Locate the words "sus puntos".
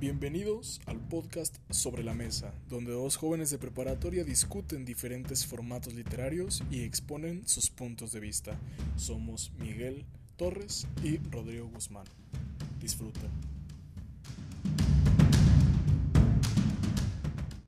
7.46-8.10